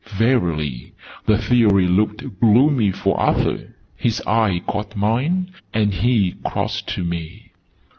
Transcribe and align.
Verily, 0.17 0.93
the 1.27 1.37
Theory 1.37 1.87
looked 1.87 2.39
gloomy 2.39 2.91
for 2.91 3.19
Arthur! 3.19 3.75
His 3.95 4.19
eye 4.25 4.63
caught 4.65 4.95
mine, 4.95 5.51
and 5.75 5.93
he 5.93 6.37
crossed 6.43 6.87
to 6.95 7.03
me. 7.03 7.51